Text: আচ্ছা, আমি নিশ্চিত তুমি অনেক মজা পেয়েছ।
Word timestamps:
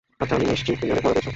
আচ্ছা, 0.21 0.33
আমি 0.37 0.45
নিশ্চিত 0.53 0.75
তুমি 0.79 0.91
অনেক 0.93 1.03
মজা 1.05 1.13
পেয়েছ। 1.15 1.27